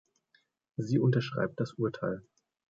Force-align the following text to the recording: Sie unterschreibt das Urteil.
Sie 0.77 0.97
unterschreibt 0.97 1.59
das 1.59 1.73
Urteil. 1.73 2.23